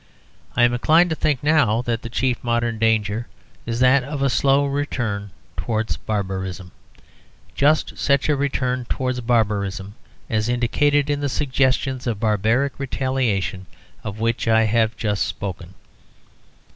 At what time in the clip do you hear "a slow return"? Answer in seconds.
4.23-5.29